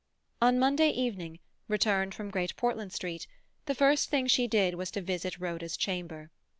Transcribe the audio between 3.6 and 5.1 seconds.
the first thing she did was to